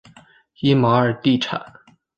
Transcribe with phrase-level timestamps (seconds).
[0.61, 1.61] 伊玛尔地产。